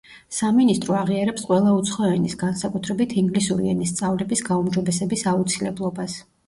[0.35, 6.23] სამინისტრო აღიარებს ყველა უცხო ენის, განსაკუთრებით ინგლისური ენის სწავლების გაუმჯობესების აუცილებლობას.